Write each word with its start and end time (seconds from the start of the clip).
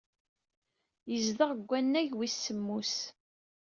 Yezdeɣ 1.11 1.49
deg 1.53 1.65
wannag 1.71 2.11
wis 2.17 2.35
semmus. 2.45 2.95